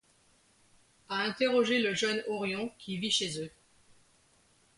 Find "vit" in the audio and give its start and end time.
2.97-3.11